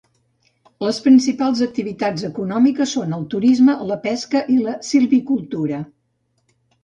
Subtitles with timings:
[0.85, 5.83] Les principals activitats econòmiques són el turisme, la pesca i la silvicultura.